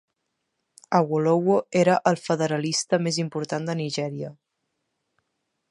[0.99, 4.33] Awolowo era el federalista més important de Nigèria.